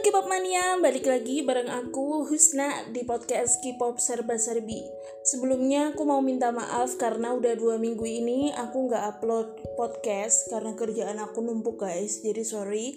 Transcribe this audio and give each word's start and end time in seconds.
K-pop 0.00 0.32
mania, 0.32 0.80
balik 0.80 1.04
lagi 1.04 1.44
bareng 1.44 1.68
aku 1.68 2.24
Husna 2.24 2.88
di 2.88 3.04
podcast 3.04 3.60
K-pop 3.60 4.00
Serba 4.00 4.40
Serbi. 4.40 4.80
Sebelumnya 5.28 5.92
aku 5.92 6.08
mau 6.08 6.24
minta 6.24 6.48
maaf 6.48 6.96
karena 6.96 7.36
udah 7.36 7.52
dua 7.52 7.76
minggu 7.76 8.00
ini 8.08 8.48
aku 8.48 8.88
nggak 8.88 9.04
upload 9.12 9.60
podcast 9.76 10.48
karena 10.48 10.72
kerjaan 10.72 11.20
aku 11.20 11.44
numpuk 11.44 11.84
guys, 11.84 12.24
jadi 12.24 12.40
sorry. 12.40 12.96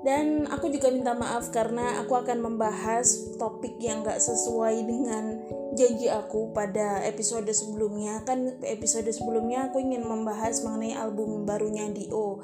Dan 0.00 0.48
aku 0.48 0.72
juga 0.72 0.88
minta 0.88 1.12
maaf 1.12 1.52
karena 1.52 2.00
aku 2.00 2.16
akan 2.16 2.48
membahas 2.48 3.36
topik 3.36 3.76
yang 3.84 4.00
gak 4.00 4.24
sesuai 4.24 4.80
dengan 4.80 5.36
janji 5.76 6.08
aku 6.08 6.56
pada 6.56 7.04
episode 7.04 7.44
sebelumnya. 7.52 8.24
Kan 8.24 8.56
episode 8.64 9.12
sebelumnya 9.12 9.68
aku 9.68 9.84
ingin 9.84 10.08
membahas 10.08 10.64
mengenai 10.64 10.96
album 10.96 11.44
barunya 11.44 11.92
Dio. 11.92 12.40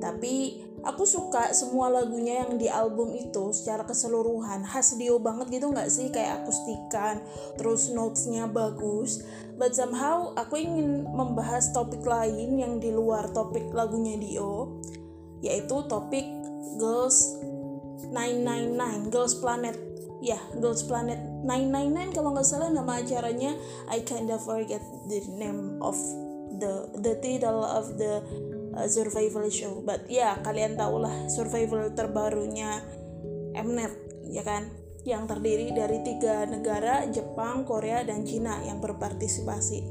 Tapi 0.00 0.64
aku 0.84 1.08
suka 1.08 1.50
semua 1.56 1.88
lagunya 1.88 2.44
yang 2.44 2.60
di 2.60 2.68
album 2.68 3.16
itu 3.16 3.50
secara 3.56 3.88
keseluruhan. 3.88 4.64
Khas 4.68 4.94
Dio 5.00 5.16
banget 5.18 5.60
gitu 5.60 5.72
nggak 5.72 5.88
sih? 5.88 6.12
Kayak 6.12 6.44
akustikan 6.44 7.24
terus 7.56 7.90
notesnya 7.90 8.44
bagus. 8.46 9.24
But 9.56 9.72
somehow 9.72 10.36
aku 10.36 10.60
ingin 10.60 11.08
membahas 11.08 11.72
topik 11.72 12.04
lain 12.04 12.60
yang 12.60 12.78
di 12.78 12.92
luar 12.92 13.32
topik 13.32 13.72
lagunya 13.72 14.20
Dio 14.20 14.80
yaitu 15.44 15.84
topik 15.88 16.24
Girls 16.80 17.36
999 18.12 19.12
Girls 19.12 19.34
Planet. 19.40 19.76
Ya 20.24 20.40
yeah, 20.40 20.42
Girls 20.56 20.80
Planet 20.88 21.20
999 21.44 22.16
kalau 22.16 22.32
nggak 22.32 22.48
salah 22.48 22.72
nama 22.72 23.00
acaranya. 23.00 23.52
I 23.92 24.00
kinda 24.04 24.40
forget 24.40 24.80
the 25.08 25.20
name 25.36 25.80
of 25.84 25.96
the 26.58 26.88
the 27.02 27.18
title 27.20 27.60
of 27.66 27.98
the 27.98 28.22
uh, 28.74 28.88
survival 28.90 29.46
show. 29.48 29.80
But 29.80 30.10
ya 30.10 30.34
yeah, 30.34 30.34
kalian 30.42 30.76
lah 30.78 31.30
survival 31.30 31.94
terbarunya 31.94 32.82
Mnet 33.54 33.94
ya 34.28 34.42
kan? 34.42 34.68
Yang 35.04 35.36
terdiri 35.36 35.68
dari 35.76 36.00
tiga 36.00 36.48
negara 36.48 37.04
Jepang, 37.12 37.68
Korea, 37.68 38.02
dan 38.02 38.24
Cina 38.24 38.58
yang 38.64 38.80
berpartisipasi. 38.80 39.84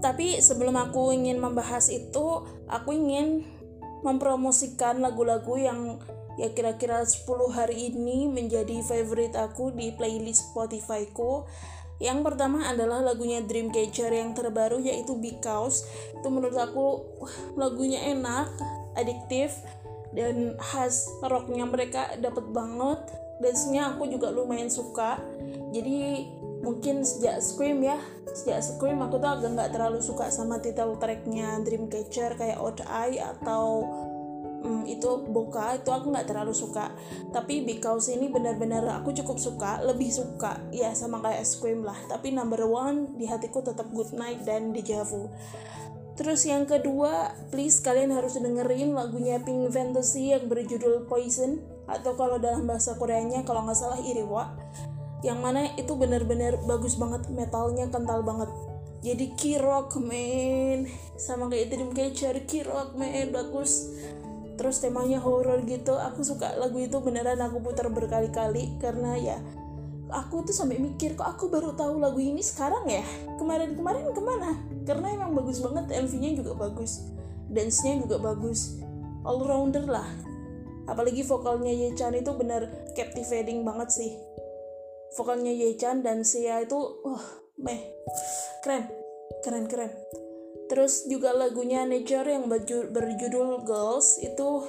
Tapi 0.00 0.40
sebelum 0.40 0.74
aku 0.74 1.12
ingin 1.14 1.38
membahas 1.38 1.86
itu, 1.92 2.42
aku 2.66 2.90
ingin 2.90 3.46
mempromosikan 4.00 4.98
lagu-lagu 4.98 5.60
yang 5.60 6.00
ya 6.40 6.48
kira-kira 6.56 7.04
10 7.04 7.28
hari 7.52 7.92
ini 7.92 8.24
menjadi 8.32 8.80
favorite 8.80 9.36
aku 9.36 9.76
di 9.76 9.92
playlist 9.92 10.50
Spotify-ku 10.50 11.44
yang 12.00 12.24
pertama 12.24 12.64
adalah 12.64 13.04
lagunya 13.04 13.44
Dreamcatcher 13.44 14.08
yang 14.08 14.32
terbaru 14.32 14.80
yaitu 14.80 15.20
Because. 15.20 15.84
Itu 16.16 16.32
menurut 16.32 16.56
aku 16.56 17.04
lagunya 17.60 18.00
enak, 18.08 18.48
adiktif 18.96 19.52
dan 20.16 20.56
khas 20.56 21.06
rocknya 21.20 21.68
mereka 21.68 22.16
dapat 22.16 22.48
banget. 22.50 23.00
Dance-nya 23.40 23.96
aku 23.96 24.08
juga 24.08 24.32
lumayan 24.32 24.72
suka. 24.72 25.20
Jadi 25.76 26.24
mungkin 26.64 27.04
sejak 27.04 27.40
Scream 27.40 27.84
ya, 27.84 28.00
sejak 28.32 28.64
Scream 28.64 29.00
aku 29.04 29.20
tuh 29.20 29.30
agak 29.36 29.52
nggak 29.52 29.72
terlalu 29.72 30.00
suka 30.00 30.28
sama 30.32 30.60
title 30.60 30.96
tracknya 30.96 31.60
Dreamcatcher 31.64 32.36
kayak 32.36 32.60
Odd 32.60 32.80
Eye 32.84 33.20
atau 33.20 33.84
hmm, 34.70 34.86
itu 34.86 35.26
boka 35.26 35.74
itu 35.74 35.90
aku 35.90 36.14
nggak 36.14 36.30
terlalu 36.30 36.54
suka. 36.54 36.94
Tapi 37.34 37.66
because 37.66 38.06
ini 38.14 38.30
benar-benar 38.30 38.86
aku 39.02 39.10
cukup 39.10 39.42
suka 39.42 39.82
lebih 39.82 40.14
suka 40.14 40.62
ya 40.70 40.94
sama 40.94 41.18
kayak 41.18 41.42
es 41.42 41.58
krim 41.58 41.82
lah. 41.82 41.98
Tapi 42.06 42.30
number 42.30 42.62
one 42.62 43.18
di 43.18 43.26
hatiku 43.26 43.66
tetap 43.66 43.90
good 43.90 44.14
night 44.14 44.46
dan 44.46 44.70
deja 44.70 45.02
vu. 45.02 45.26
Terus 46.20 46.44
yang 46.44 46.68
kedua, 46.68 47.32
please 47.48 47.80
kalian 47.80 48.12
harus 48.12 48.36
dengerin 48.36 48.92
lagunya 48.92 49.40
Pink 49.40 49.72
Fantasy 49.72 50.36
yang 50.36 50.52
berjudul 50.52 51.08
Poison 51.08 51.64
atau 51.88 52.12
kalau 52.12 52.36
dalam 52.36 52.68
bahasa 52.68 52.94
Koreanya 53.00 53.40
kalau 53.42 53.64
nggak 53.64 53.78
salah 53.78 53.96
Iriwa. 53.98 54.52
Yang 55.24 55.38
mana 55.40 55.72
itu 55.80 55.92
benar-benar 55.96 56.60
bagus 56.68 57.00
banget 57.00 57.24
metalnya 57.32 57.88
kental 57.88 58.20
banget. 58.20 58.52
Jadi 59.00 59.32
key 59.32 59.56
rock 59.56 59.96
man 59.96 60.84
sama 61.16 61.48
kayak 61.48 61.72
Dreamcatcher 61.72 62.36
key 62.44 62.68
rock 62.68 62.92
man 63.00 63.32
bagus 63.32 63.88
terus 64.60 64.84
temanya 64.84 65.16
horror 65.24 65.64
gitu 65.64 65.96
aku 65.96 66.20
suka 66.20 66.52
lagu 66.60 66.76
itu 66.76 67.00
beneran 67.00 67.40
aku 67.40 67.64
putar 67.64 67.88
berkali-kali 67.88 68.76
karena 68.76 69.16
ya 69.16 69.40
aku 70.12 70.44
tuh 70.44 70.52
sampai 70.52 70.76
mikir 70.76 71.16
kok 71.16 71.24
aku 71.24 71.48
baru 71.48 71.72
tahu 71.72 72.02
lagu 72.02 72.18
ini 72.18 72.42
sekarang 72.42 72.84
ya? 72.90 73.00
Kemarin-kemarin 73.38 74.10
ke 74.10 74.20
mana? 74.20 74.58
Karena 74.84 75.14
emang 75.14 75.38
bagus 75.38 75.62
banget 75.62 75.86
MV-nya 75.88 76.36
juga 76.36 76.52
bagus 76.58 77.08
dance-nya 77.50 77.98
juga 78.04 78.20
bagus 78.20 78.78
all 79.24 79.42
rounder 79.42 79.86
lah. 79.86 80.06
Apalagi 80.90 81.22
vokalnya 81.22 81.70
Ye 81.70 81.94
Chan 81.94 82.14
itu 82.18 82.30
bener 82.34 82.66
captivating 82.98 83.62
banget 83.62 83.94
sih. 83.94 84.12
Vokalnya 85.14 85.54
Ye 85.54 85.78
Chan 85.78 86.02
dan 86.02 86.26
Sia 86.26 86.62
itu 86.62 86.78
wah 87.06 87.16
oh, 87.16 87.24
meh. 87.62 87.80
Keren 88.66 88.90
keren 89.46 89.64
keren 89.70 89.92
terus 90.70 91.10
juga 91.10 91.34
lagunya 91.34 91.82
Nature 91.82 92.30
yang 92.30 92.46
berjudul 92.94 93.66
Girls 93.66 94.22
itu 94.22 94.62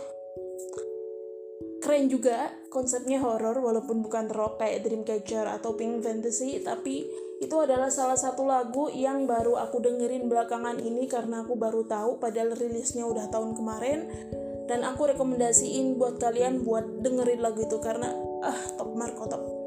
keren 1.85 2.09
juga 2.09 2.50
konsepnya 2.73 3.22
horror 3.22 3.62
walaupun 3.62 4.01
bukan 4.01 4.29
rock 4.34 4.57
kayak 4.57 4.81
Dreamcatcher 4.81 5.45
atau 5.45 5.78
Pink 5.78 6.01
Fantasy 6.01 6.57
tapi 6.66 7.06
itu 7.41 7.57
adalah 7.57 7.90
salah 7.90 8.17
satu 8.17 8.45
lagu 8.45 8.90
yang 8.94 9.25
baru 9.25 9.57
aku 9.57 9.81
dengerin 9.81 10.29
belakangan 10.29 10.78
ini 10.78 11.09
karena 11.09 11.41
aku 11.41 11.57
baru 11.57 11.85
tahu 11.90 12.22
padahal 12.22 12.53
rilisnya 12.53 13.01
udah 13.01 13.34
tahun 13.34 13.57
kemarin. 13.57 14.06
Dan 14.69 14.88
aku 14.88 15.09
rekomendasiin 15.09 16.00
buat 16.00 16.22
kalian 16.22 16.63
buat 16.63 17.01
dengerin 17.01 17.44
lagu 17.44 17.66
itu 17.66 17.81
karena 17.81 18.13
ah 18.45 18.56
top 18.78 18.94
marko 18.94 19.25
top 19.28 19.60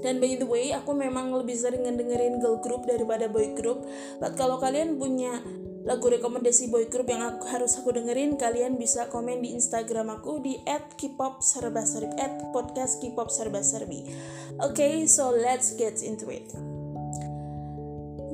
dan 0.00 0.16
by 0.20 0.36
the 0.40 0.48
way, 0.48 0.72
aku 0.72 0.96
memang 0.96 1.32
lebih 1.36 1.56
sering 1.56 1.84
ngedengerin 1.84 2.40
girl 2.40 2.60
group 2.60 2.88
daripada 2.88 3.28
boy 3.28 3.52
group. 3.52 3.84
But 4.16 4.36
kalau 4.36 4.56
kalian 4.56 4.96
punya 4.96 5.44
lagu 5.84 6.08
rekomendasi 6.08 6.68
boy 6.68 6.88
group 6.88 7.08
yang 7.08 7.24
aku, 7.24 7.48
harus 7.48 7.76
aku 7.76 7.92
dengerin, 7.92 8.36
kalian 8.36 8.76
bisa 8.76 9.08
komen 9.08 9.44
di 9.44 9.52
Instagram 9.56 10.12
aku 10.20 10.40
di 10.40 10.60
@kpopserbaserbi 10.64 12.16
@podcast 12.52 13.00
kpop 13.00 13.28
serba 13.32 13.60
serbi. 13.60 14.04
Oke, 14.60 14.76
okay, 14.76 14.94
so 15.08 15.32
let's 15.32 15.76
get 15.76 16.00
into 16.04 16.28
it. 16.28 16.48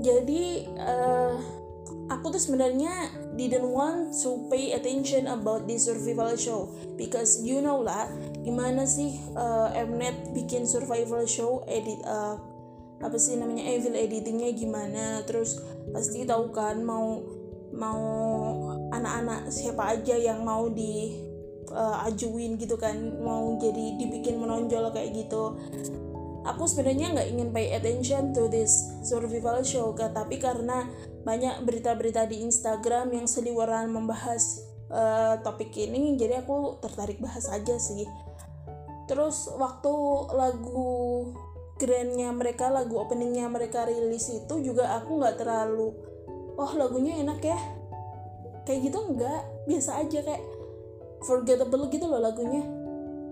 Jadi 0.03 0.71
uh, 0.79 1.35
aku 2.11 2.35
tuh 2.35 2.43
sebenarnya 2.43 3.11
didn't 3.35 3.67
want 3.67 4.15
to 4.15 4.47
pay 4.49 4.73
attention 4.73 5.27
about 5.27 5.67
this 5.67 5.87
survival 5.87 6.35
show. 6.39 6.71
Because 6.95 7.43
you 7.43 7.61
know 7.61 7.83
lah 7.83 8.09
gimana 8.43 8.87
sih 8.87 9.19
uh, 9.35 9.75
Mnet 9.75 10.33
bikin 10.33 10.65
survival 10.65 11.27
show 11.27 11.67
edit 11.67 11.99
uh, 12.07 12.39
apa 12.97 13.17
sih 13.21 13.37
namanya 13.37 13.67
evil 13.69 13.95
editingnya 13.95 14.51
gimana? 14.57 15.23
Terus 15.29 15.61
pasti 15.93 16.25
tahu 16.25 16.55
kan 16.55 16.81
mau 16.81 17.21
mau 17.77 18.03
anak-anak 18.95 19.53
siapa 19.53 19.99
aja 19.99 20.17
yang 20.17 20.41
mau 20.47 20.73
di 20.73 21.13
uh, 21.69 22.07
ajuin 22.09 22.57
gitu 22.57 22.81
kan? 22.81 22.97
Mau 23.21 23.61
jadi 23.61 24.01
dibikin 24.01 24.41
menonjol 24.41 24.89
kayak 24.95 25.13
gitu 25.13 25.59
aku 26.47 26.71
sebenarnya 26.71 27.13
nggak 27.19 27.29
ingin 27.35 27.49
pay 27.51 27.75
attention 27.75 28.31
to 28.31 28.47
this 28.47 28.95
survival 29.03 29.61
show 29.67 29.91
tapi 29.99 30.39
karena 30.39 30.87
banyak 31.27 31.67
berita-berita 31.67 32.31
di 32.31 32.47
Instagram 32.47 33.11
yang 33.11 33.27
seliweran 33.27 33.91
membahas 33.91 34.63
uh, 34.95 35.43
topik 35.43 35.75
ini 35.75 36.15
jadi 36.15 36.47
aku 36.47 36.79
tertarik 36.79 37.19
bahas 37.19 37.51
aja 37.51 37.75
sih. 37.83 38.07
Terus 39.11 39.51
waktu 39.59 39.95
lagu 40.35 41.35
grandnya 41.83 42.31
mereka 42.31 42.71
lagu 42.71 43.03
openingnya 43.03 43.51
mereka 43.51 43.87
rilis 43.87 44.31
itu 44.31 44.55
juga 44.63 44.99
aku 45.03 45.19
nggak 45.19 45.37
terlalu 45.43 45.91
oh 46.55 46.73
lagunya 46.79 47.19
enak 47.19 47.43
ya. 47.43 47.59
Kayak 48.63 48.91
gitu 48.91 48.99
enggak 49.03 49.43
biasa 49.67 50.07
aja 50.07 50.19
kayak 50.23 50.43
forgettable 51.27 51.91
gitu 51.91 52.07
loh 52.07 52.23
lagunya. 52.23 52.63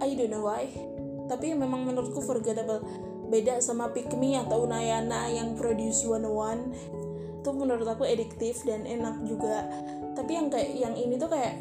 I 0.03 0.19
don't 0.19 0.35
know 0.35 0.43
why 0.43 0.94
tapi 1.27 1.53
memang 1.57 1.87
menurutku 1.87 2.21
forgettable. 2.21 2.83
Beda 3.29 3.59
sama 3.59 3.91
Pick 3.91 4.13
Me 4.15 4.37
atau 4.37 4.69
Nayana 4.69 5.33
yang 5.33 5.57
produce 5.57 6.05
one 6.05 6.29
one 6.29 6.63
itu 7.45 7.53
menurut 7.53 7.85
aku 7.85 8.09
ediktif 8.09 8.65
dan 8.65 8.89
enak 8.89 9.21
juga. 9.29 9.69
Tapi 10.17 10.33
yang 10.33 10.49
kayak 10.49 10.71
yang 10.81 10.95
ini 10.97 11.21
tuh 11.21 11.29
kayak 11.29 11.61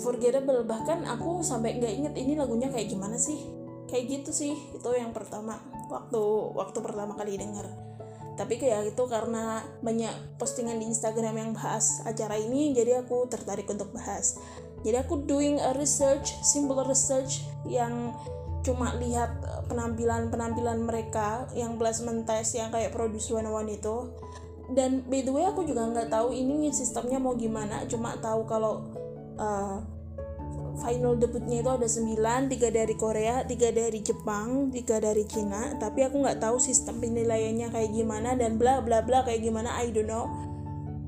forgettable. 0.00 0.64
Bahkan 0.64 1.04
aku 1.04 1.44
sampai 1.44 1.76
nggak 1.76 1.92
inget 1.92 2.14
ini 2.16 2.32
lagunya 2.36 2.72
kayak 2.72 2.88
gimana 2.88 3.20
sih. 3.20 3.44
Kayak 3.92 4.24
gitu 4.24 4.30
sih 4.32 4.54
itu 4.56 4.88
yang 4.96 5.12
pertama. 5.12 5.60
Waktu 5.92 6.22
waktu 6.56 6.78
pertama 6.80 7.12
kali 7.12 7.36
denger. 7.36 7.68
Tapi 8.32 8.56
kayak 8.56 8.96
itu 8.96 9.04
karena 9.04 9.60
banyak 9.84 10.40
postingan 10.40 10.80
di 10.80 10.88
Instagram 10.88 11.36
yang 11.36 11.50
bahas 11.52 12.00
acara 12.08 12.40
ini 12.40 12.72
jadi 12.72 13.04
aku 13.04 13.28
tertarik 13.28 13.68
untuk 13.68 13.92
bahas 13.92 14.40
jadi 14.82 15.06
aku 15.06 15.26
doing 15.30 15.62
a 15.62 15.74
research 15.78 16.34
simple 16.42 16.82
research 16.82 17.46
yang 17.66 18.14
cuma 18.62 18.94
lihat 18.98 19.30
eh, 19.42 19.62
penampilan-penampilan 19.70 20.86
mereka 20.86 21.50
yang 21.54 21.78
placement 21.78 22.24
test 22.26 22.54
yang 22.58 22.70
kayak 22.70 22.94
Produce 22.94 23.30
One 23.34 23.50
One 23.50 23.70
itu. 23.70 24.10
Dan 24.72 25.04
by 25.04 25.20
the 25.26 25.32
way 25.34 25.44
aku 25.44 25.66
juga 25.66 25.84
nggak 25.90 26.08
tahu 26.08 26.32
ini 26.32 26.70
sistemnya 26.70 27.18
mau 27.20 27.36
gimana 27.36 27.84
cuma 27.90 28.16
tahu 28.16 28.46
kalau 28.48 28.88
uh, 29.36 29.84
final 30.80 31.18
debutnya 31.20 31.60
itu 31.60 31.68
ada 31.68 31.84
9 31.84 32.48
tiga 32.48 32.72
dari 32.72 32.94
Korea 32.96 33.44
tiga 33.44 33.68
dari 33.68 34.00
Jepang 34.00 34.72
tiga 34.72 34.96
dari 34.96 35.28
Cina 35.28 35.76
tapi 35.76 36.08
aku 36.08 36.24
nggak 36.24 36.40
tahu 36.40 36.56
sistem 36.56 37.04
penilaiannya 37.04 37.68
kayak 37.68 37.90
gimana 37.92 38.32
dan 38.32 38.56
bla 38.56 38.80
bla 38.80 39.04
bla 39.04 39.26
kayak 39.28 39.44
gimana 39.44 39.76
I 39.76 39.92
don't 39.92 40.08
know. 40.08 40.30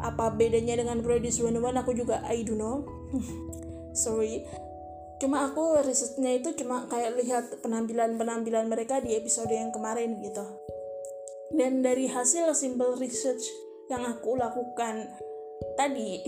Apa 0.04 0.36
bedanya 0.36 0.76
dengan 0.76 1.00
Produce 1.00 1.40
One 1.40 1.56
aku 1.56 1.96
juga 1.96 2.20
I 2.28 2.44
don't 2.44 2.60
know 2.60 2.84
sorry. 3.94 4.44
Cuma 5.22 5.48
aku 5.48 5.80
risetnya 5.86 6.34
itu 6.36 6.52
cuma 6.58 6.90
kayak 6.90 7.16
lihat 7.16 7.44
penampilan-penampilan 7.62 8.66
mereka 8.66 8.98
di 9.00 9.14
episode 9.14 9.48
yang 9.48 9.70
kemarin 9.70 10.18
gitu. 10.20 10.44
Dan 11.54 11.86
dari 11.86 12.10
hasil 12.10 12.50
simple 12.58 12.98
research 12.98 13.46
yang 13.86 14.02
aku 14.02 14.34
lakukan 14.34 15.06
tadi 15.78 16.24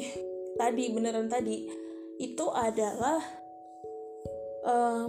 tadi 0.60 0.84
beneran 0.92 1.26
tadi 1.26 1.66
itu 2.16 2.46
adalah 2.52 3.20
uh, 4.64 5.06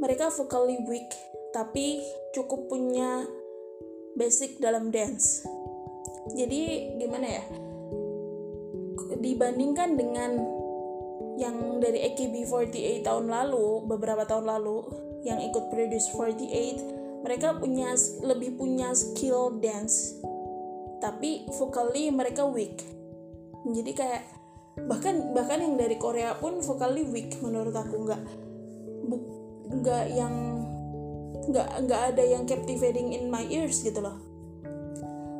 mereka 0.00 0.32
vocally 0.32 0.80
weak 0.88 1.10
tapi 1.52 2.00
cukup 2.32 2.70
punya 2.70 3.26
basic 4.16 4.56
dalam 4.62 4.88
dance. 4.88 5.44
Jadi 6.32 6.94
gimana 7.02 7.26
ya 7.28 7.44
dibandingkan 9.22 9.94
dengan 9.94 10.30
yang 11.38 11.80
dari 11.80 12.02
AKB48 12.12 13.06
tahun 13.06 13.30
lalu 13.30 13.86
beberapa 13.88 14.26
tahun 14.28 14.50
lalu 14.50 14.84
yang 15.22 15.38
ikut 15.38 15.70
Produce 15.70 16.10
48 16.12 17.22
mereka 17.22 17.54
punya 17.54 17.94
lebih 18.26 18.58
punya 18.58 18.90
skill 18.92 19.54
dance. 19.62 20.18
Tapi 20.98 21.46
vocally 21.54 22.10
mereka 22.10 22.46
weak. 22.46 22.82
Jadi 23.62 23.94
kayak 23.94 24.22
bahkan 24.86 25.30
bahkan 25.30 25.62
yang 25.62 25.78
dari 25.78 25.96
Korea 25.98 26.34
pun 26.38 26.58
vocally 26.58 27.06
weak 27.06 27.38
menurut 27.38 27.74
aku. 27.74 27.94
Nggak 28.06 28.22
nggak 29.72 30.04
yang 30.14 30.34
nggak 31.42 31.68
nggak 31.86 32.02
ada 32.14 32.22
yang 32.22 32.42
captivating 32.46 33.14
in 33.14 33.30
my 33.30 33.46
ears 33.50 33.82
gitu 33.82 34.02
loh. 34.02 34.18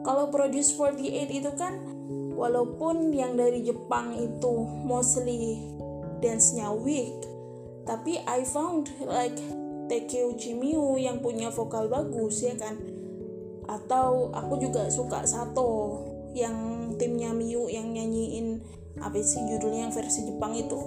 Kalau 0.02 0.30
Produce 0.34 0.74
48 0.74 1.30
itu 1.30 1.50
kan 1.54 1.78
walaupun 2.42 3.14
yang 3.14 3.38
dari 3.38 3.62
Jepang 3.62 4.18
itu 4.18 4.66
mostly 4.82 5.62
dance-nya 6.18 6.74
weak 6.74 7.14
tapi 7.86 8.18
I 8.26 8.42
found 8.46 8.90
like 9.06 9.38
Takeuchi 9.90 10.54
Miu 10.54 10.94
yang 10.96 11.18
punya 11.18 11.50
vokal 11.50 11.90
bagus 11.90 12.46
ya 12.46 12.54
kan? 12.54 12.78
Atau 13.66 14.30
aku 14.32 14.56
juga 14.62 14.86
suka 14.88 15.26
Sato 15.26 16.00
yang 16.32 16.88
timnya 16.96 17.34
Miu 17.34 17.66
yang 17.66 17.90
nyanyiin 17.90 18.62
apa 19.02 19.18
sih 19.20 19.42
judulnya 19.44 19.90
yang 19.90 19.94
versi 19.94 20.24
Jepang 20.24 20.54
itu? 20.54 20.78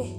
Eh 0.00 0.10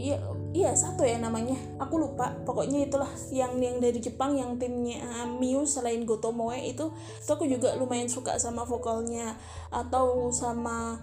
iya 0.00 0.18
iya 0.54 0.70
satu 0.72 1.02
ya 1.02 1.18
namanya. 1.18 1.58
Aku 1.82 1.98
lupa. 1.98 2.30
Pokoknya 2.46 2.86
itulah 2.86 3.10
yang 3.34 3.58
yang 3.58 3.82
dari 3.82 3.98
Jepang 3.98 4.38
yang 4.38 4.54
timnya 4.56 5.02
uh, 5.02 5.26
Miu 5.26 5.66
selain 5.66 6.06
Gotomoe 6.06 6.56
itu 6.62 6.94
itu 6.94 7.30
aku 7.34 7.50
juga 7.50 7.74
lumayan 7.74 8.06
suka 8.06 8.38
sama 8.38 8.62
vokalnya. 8.62 9.34
Atau 9.74 10.30
sama 10.30 11.02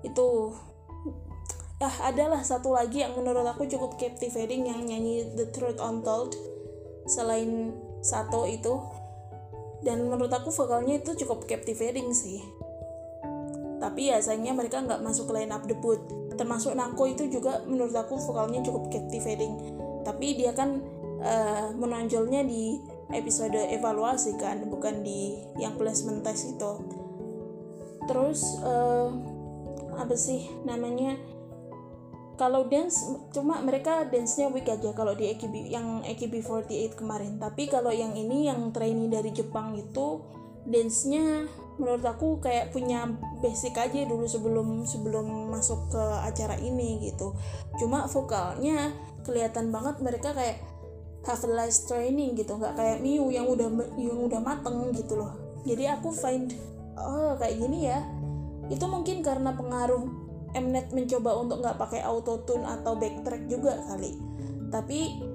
itu 0.00 0.56
ah 1.80 2.12
adalah 2.12 2.40
satu 2.40 2.72
lagi 2.72 3.04
yang 3.04 3.12
menurut 3.16 3.44
aku 3.44 3.68
cukup 3.68 4.00
captivating 4.00 4.68
yang 4.68 4.80
nyanyi 4.88 5.28
The 5.36 5.52
Truth 5.52 5.78
Untold 5.78 6.32
selain 7.04 7.76
satu 8.00 8.48
itu. 8.48 8.80
Dan 9.84 10.08
menurut 10.08 10.32
aku 10.32 10.48
vokalnya 10.52 11.00
itu 11.00 11.16
cukup 11.20 11.44
captivating 11.44 12.16
sih. 12.16 12.40
Tapi 13.80 14.12
ya 14.12 14.20
sayangnya 14.20 14.52
mereka 14.52 14.80
nggak 14.84 15.00
masuk 15.00 15.32
ke 15.32 15.40
line 15.40 15.52
up 15.52 15.64
debut 15.64 16.19
termasuk 16.40 16.72
Nako 16.72 17.12
itu 17.12 17.28
juga 17.28 17.60
menurut 17.68 17.92
aku 17.92 18.16
vokalnya 18.16 18.64
cukup 18.64 18.88
captivating 18.88 19.52
tapi 20.00 20.32
dia 20.40 20.56
kan 20.56 20.80
uh, 21.20 21.68
menonjolnya 21.76 22.40
di 22.44 22.80
episode 23.12 23.56
evaluasi 23.56 24.38
kan 24.38 24.64
bukan 24.70 25.02
di 25.02 25.36
yang 25.58 25.74
placement 25.76 26.22
test 26.24 26.56
itu. 26.56 26.72
Terus 28.06 28.40
uh, 28.64 29.10
apa 29.98 30.14
sih 30.16 30.48
namanya 30.64 31.18
kalau 32.40 32.64
dance 32.72 33.04
cuma 33.36 33.60
mereka 33.60 34.08
dance-nya 34.08 34.48
weak 34.48 34.64
aja 34.64 34.96
kalau 34.96 35.12
di 35.12 35.28
AKB 35.28 35.68
yang 35.68 36.00
AKB48 36.08 36.96
kemarin. 36.96 37.36
Tapi 37.36 37.68
kalau 37.68 37.92
yang 37.92 38.16
ini 38.16 38.48
yang 38.48 38.72
trainee 38.72 39.12
dari 39.12 39.28
Jepang 39.28 39.76
itu 39.76 40.24
dance-nya 40.68 41.48
menurut 41.80 42.04
aku 42.04 42.44
kayak 42.44 42.76
punya 42.76 43.08
basic 43.40 43.72
aja 43.80 44.04
dulu 44.04 44.28
sebelum 44.28 44.84
sebelum 44.84 45.48
masuk 45.48 45.88
ke 45.88 46.04
acara 46.20 46.60
ini 46.60 47.00
gitu. 47.08 47.32
Cuma 47.80 48.04
vokalnya 48.04 48.92
kelihatan 49.24 49.72
banget 49.72 49.96
mereka 50.04 50.36
kayak 50.36 50.60
life 51.48 51.84
training 51.88 52.36
gitu 52.36 52.56
nggak 52.56 52.76
kayak 52.76 52.98
Miu 53.04 53.28
yang 53.28 53.48
udah 53.48 53.68
yang 53.96 54.20
udah 54.20 54.40
mateng 54.40 54.92
gitu 54.92 55.16
loh. 55.16 55.32
Jadi 55.64 55.88
aku 55.88 56.12
find 56.12 56.52
oh 57.00 57.36
kayak 57.40 57.56
gini 57.56 57.88
ya. 57.88 58.04
Itu 58.68 58.84
mungkin 58.86 59.24
karena 59.24 59.56
pengaruh 59.56 60.04
Mnet 60.50 60.90
mencoba 60.90 61.38
untuk 61.38 61.62
nggak 61.62 61.78
pakai 61.78 62.02
autotune 62.02 62.66
atau 62.66 62.98
backtrack 62.98 63.46
juga 63.46 63.78
kali. 63.86 64.18
Tapi 64.68 65.29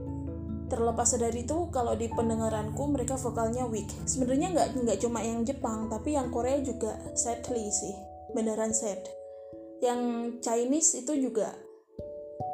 terlepas 0.67 1.17
dari 1.17 1.45
itu 1.45 1.69
kalau 1.69 1.93
di 1.93 2.09
pendengaranku 2.09 2.83
mereka 2.89 3.15
vokalnya 3.15 3.65
weak. 3.69 3.87
Sebenarnya 4.05 4.53
nggak 4.53 4.69
nggak 4.81 4.99
cuma 5.01 5.21
yang 5.21 5.45
Jepang 5.45 5.87
tapi 5.87 6.17
yang 6.17 6.33
Korea 6.33 6.61
juga 6.61 6.97
sadly 7.13 7.69
sih 7.69 7.93
beneran 8.33 8.73
sad. 8.73 8.99
Yang 9.83 10.01
Chinese 10.41 11.05
itu 11.05 11.13
juga 11.29 11.53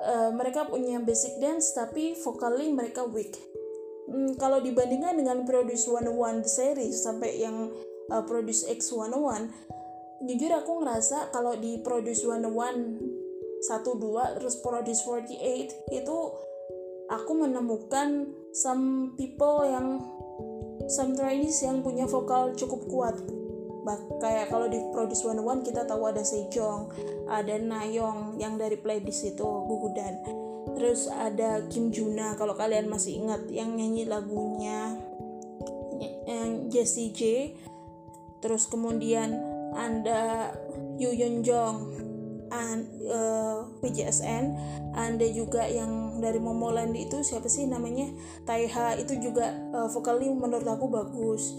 uh, 0.05 0.31
mereka 0.35 0.67
punya 0.67 0.99
basic 0.99 1.39
dance 1.39 1.71
tapi 1.71 2.17
vocally 2.19 2.69
mereka 2.73 3.07
weak. 3.07 3.37
Hmm, 4.11 4.35
kalau 4.35 4.59
dibandingkan 4.59 5.15
dengan 5.15 5.47
Produce 5.47 5.87
101 5.87 6.43
series 6.43 6.99
sampai 6.99 7.39
yang 7.39 7.71
uh, 8.11 8.23
Produce 8.27 8.67
X 8.67 8.91
101 8.91 9.71
jujur 10.21 10.53
aku 10.53 10.85
ngerasa 10.85 11.33
kalau 11.33 11.57
di 11.57 11.81
Produce 11.81 12.29
101 12.29 13.21
satu 13.61 13.97
dua 13.97 14.33
terus 14.37 14.57
Produce 14.61 15.05
48 15.05 15.93
itu 15.93 16.17
aku 17.11 17.31
menemukan 17.35 18.31
some 18.55 19.13
people 19.19 19.67
yang 19.67 19.99
some 20.87 21.13
trainees 21.13 21.59
yang 21.59 21.83
punya 21.83 22.07
vokal 22.07 22.55
cukup 22.55 22.81
kuat. 22.87 23.15
Bah, 23.81 23.97
kayak 24.21 24.53
kalau 24.53 24.69
di 24.69 24.77
Produce 24.93 25.25
101 25.25 25.65
kita 25.65 25.89
tahu 25.89 26.05
ada 26.05 26.21
Sejong 26.21 26.93
ada 27.25 27.57
Nayong 27.57 28.37
yang 28.37 28.53
dari 28.53 28.77
playlist 28.77 29.25
itu 29.25 29.41
Gugudan 29.41 30.21
terus 30.77 31.09
ada 31.09 31.65
Kim 31.65 31.89
Juna 31.89 32.37
kalau 32.37 32.53
kalian 32.53 32.85
masih 32.85 33.17
ingat 33.17 33.49
yang 33.49 33.73
nyanyi 33.73 34.05
lagunya 34.05 35.01
yang 36.29 36.69
Jessie 36.69 37.13
J. 37.13 37.21
Terus 38.41 38.65
kemudian 38.65 39.37
anda 39.77 40.53
Yu 40.97 41.13
Yun 41.13 41.45
Jong 41.45 41.77
and 42.51 42.89
uh, 43.07 43.69
PJSN 43.79 44.57
Anda 44.97 45.27
juga 45.31 45.69
yang 45.69 46.00
dari 46.21 46.37
Momoland 46.37 46.93
itu 46.93 47.25
siapa 47.25 47.49
sih 47.49 47.65
namanya? 47.65 48.13
Taiha 48.45 48.95
itu 49.01 49.17
juga 49.17 49.51
uh, 49.73 49.89
vokalnya 49.89 50.29
menurut 50.31 50.67
aku 50.69 50.85
bagus. 50.87 51.57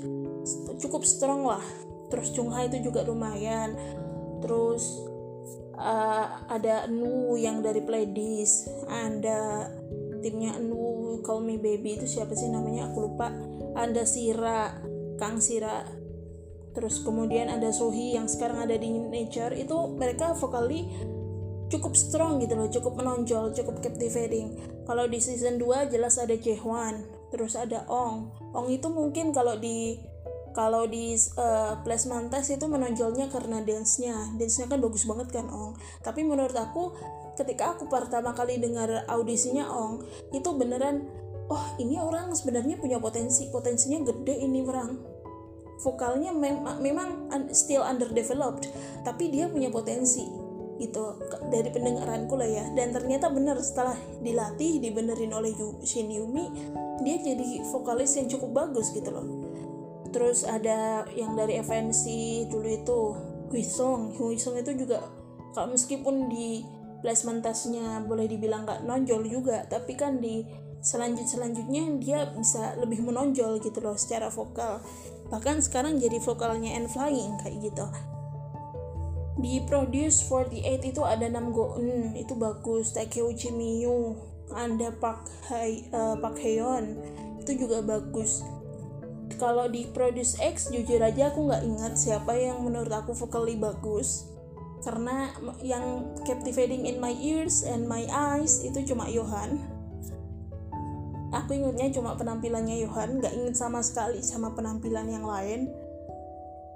Cukup 0.78 1.02
strong 1.02 1.44
lah. 1.44 1.62
Terus 2.08 2.30
Chungha 2.30 2.70
itu 2.70 2.78
juga 2.78 3.02
lumayan. 3.02 3.74
Terus 4.38 5.02
uh, 5.74 6.46
ada 6.46 6.86
Nu 6.86 7.34
yang 7.34 7.60
dari 7.60 7.82
Pledis. 7.82 8.70
Ada 8.86 9.68
timnya 10.22 10.56
Nu 10.62 11.18
Call 11.26 11.42
Me 11.42 11.58
Baby 11.58 11.98
itu 11.98 12.06
siapa 12.06 12.38
sih 12.38 12.46
namanya? 12.46 12.88
Aku 12.94 13.10
lupa. 13.10 13.34
Ada 13.74 14.06
Sira 14.06 14.78
Kang 15.18 15.42
Sira. 15.42 15.82
Terus 16.72 17.04
kemudian 17.04 17.52
ada 17.52 17.68
Sohi 17.68 18.16
yang 18.16 18.30
sekarang 18.30 18.64
ada 18.64 18.78
di 18.78 18.88
Nature. 18.88 19.52
Itu 19.58 19.92
mereka 19.98 20.32
vokali 20.32 20.88
cukup 21.72 21.96
strong 21.96 22.36
gitu 22.44 22.52
loh 22.52 22.68
cukup 22.68 23.00
menonjol 23.00 23.56
cukup 23.56 23.80
captivating. 23.80 24.60
Kalau 24.84 25.08
di 25.08 25.16
season 25.16 25.56
2 25.56 25.88
jelas 25.88 26.20
ada 26.20 26.36
Jaehwan 26.36 27.00
terus 27.32 27.56
ada 27.56 27.88
Ong. 27.88 28.28
Ong 28.52 28.68
itu 28.68 28.92
mungkin 28.92 29.32
kalau 29.32 29.56
di 29.56 29.96
kalau 30.52 30.84
di 30.84 31.16
uh, 31.40 31.80
placement 31.80 32.28
test 32.28 32.52
itu 32.52 32.68
menonjolnya 32.68 33.32
karena 33.32 33.64
dance-nya. 33.64 34.36
Dance-nya 34.36 34.68
kan 34.68 34.84
bagus 34.84 35.08
banget 35.08 35.32
kan 35.32 35.48
Ong? 35.48 35.80
Tapi 36.04 36.28
menurut 36.28 36.52
aku 36.52 36.92
ketika 37.40 37.72
aku 37.72 37.88
pertama 37.88 38.36
kali 38.36 38.60
dengar 38.60 39.08
audisinya 39.08 39.64
Ong 39.72 40.04
itu 40.36 40.52
beneran 40.52 41.08
oh 41.48 41.64
ini 41.80 41.96
orang 41.96 42.36
sebenarnya 42.36 42.76
punya 42.76 43.00
potensi 43.00 43.48
potensinya 43.48 44.04
gede 44.04 44.44
ini 44.44 44.60
orang. 44.60 45.00
Vokalnya 45.80 46.30
mem 46.36 46.62
memang 46.84 47.32
still 47.56 47.80
underdeveloped 47.80 48.68
tapi 49.08 49.32
dia 49.32 49.48
punya 49.48 49.72
potensi 49.72 50.41
gitu 50.82 51.14
dari 51.48 51.70
pendengaranku 51.70 52.34
lah 52.34 52.50
ya. 52.50 52.64
Dan 52.74 52.90
ternyata 52.90 53.30
benar 53.30 53.56
setelah 53.62 53.94
dilatih 54.18 54.82
dibenerin 54.82 55.30
oleh 55.30 55.54
Shin 55.86 56.10
Yumi 56.10 56.50
dia 57.02 57.18
jadi 57.18 57.62
vokalis 57.70 58.18
yang 58.18 58.26
cukup 58.26 58.66
bagus 58.66 58.90
gitu 58.90 59.10
loh. 59.14 59.26
Terus 60.10 60.44
ada 60.44 61.06
yang 61.14 61.38
dari 61.38 61.62
FNC 61.62 62.04
dulu 62.50 62.68
itu 62.68 62.98
Huisong 63.52 64.16
Huisong 64.16 64.60
itu 64.60 64.72
juga 64.76 65.04
kalau 65.52 65.72
meskipun 65.76 66.28
di 66.32 66.64
placement 67.04 67.44
testnya 67.44 68.00
boleh 68.00 68.24
dibilang 68.24 68.64
nggak 68.64 68.88
nonjol 68.88 69.26
juga 69.26 69.66
tapi 69.68 69.98
kan 69.98 70.22
di 70.22 70.44
selanjut 70.82 71.26
selanjutnya 71.28 71.84
dia 72.02 72.18
bisa 72.34 72.74
lebih 72.80 73.06
menonjol 73.06 73.62
gitu 73.62 73.78
loh 73.80 73.94
secara 73.94 74.28
vokal. 74.28 74.82
Bahkan 75.32 75.64
sekarang 75.64 75.96
jadi 75.96 76.20
vokalnya 76.20 76.76
and 76.76 76.92
flying 76.92 77.40
kayak 77.40 77.72
gitu 77.72 77.86
di 79.40 79.64
Produce 79.64 80.20
48 80.28 80.92
itu 80.92 81.00
ada 81.00 81.24
Nam 81.30 81.56
Go 81.56 81.80
Eun 81.80 82.12
itu 82.12 82.36
bagus. 82.36 82.92
Takeuchi 82.92 83.48
Miyu 83.48 84.16
ada 84.52 84.92
Park 85.00 85.24
Hae 85.48 85.88
uh, 85.96 86.20
Park 86.20 86.36
Haeon 86.36 87.00
itu 87.40 87.64
juga 87.64 87.80
bagus. 87.80 88.44
Kalau 89.40 89.66
di 89.72 89.88
Produce 89.88 90.36
X 90.38 90.68
jujur 90.68 91.00
aja 91.00 91.32
aku 91.32 91.48
nggak 91.48 91.64
ingat 91.64 91.92
siapa 91.96 92.36
yang 92.36 92.60
menurut 92.60 92.92
aku 92.92 93.16
vokali 93.16 93.56
bagus. 93.56 94.28
Karena 94.82 95.30
yang 95.62 96.10
captivating 96.26 96.90
in 96.90 96.98
my 96.98 97.14
ears 97.22 97.62
and 97.62 97.86
my 97.86 98.02
eyes 98.10 98.60
itu 98.60 98.82
cuma 98.82 99.08
Johan. 99.08 99.62
Aku 101.32 101.56
ingatnya 101.56 101.88
cuma 101.88 102.12
penampilannya 102.12 102.84
Johan 102.84 103.16
nggak 103.22 103.32
inget 103.32 103.56
sama 103.56 103.80
sekali 103.80 104.20
sama 104.20 104.52
penampilan 104.52 105.08
yang 105.08 105.24
lain 105.24 105.72